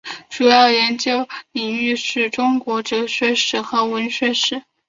[0.31, 4.63] 主要研究领域是中国哲学史和文学史。